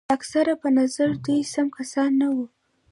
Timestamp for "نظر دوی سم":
0.79-1.67